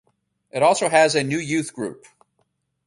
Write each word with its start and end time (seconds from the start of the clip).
It 0.49 0.63
also 0.63 0.89
has 0.89 1.13
a 1.13 1.23
new 1.23 1.37
Youth 1.37 1.73
Group. 1.75 2.07